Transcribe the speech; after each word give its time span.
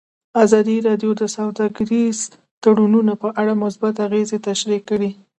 ازادي 0.43 0.77
راډیو 0.87 1.11
د 1.21 1.23
سوداګریز 1.35 2.17
تړونونه 2.63 3.13
په 3.21 3.29
اړه 3.41 3.53
مثبت 3.63 3.95
اغېزې 4.07 4.37
تشریح 4.47 4.81
کړي. 4.89 5.11